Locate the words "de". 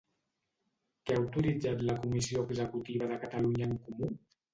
3.13-3.19